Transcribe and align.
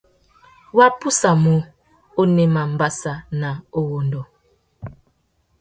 Wá 0.77 0.87
pussamú, 0.99 1.55
unema 2.21 2.61
mbassa 2.73 3.13
na 3.39 3.49
uwundu. 3.79 4.21